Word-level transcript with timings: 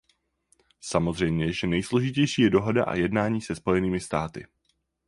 Samozřejmě, 0.81 1.53
že 1.53 1.67
nejsložitější 1.67 2.41
je 2.41 2.49
dohoda 2.49 2.85
a 2.85 2.95
jednání 2.95 3.41
se 3.41 3.55
Spojenými 3.55 3.99
státy. 3.99 4.47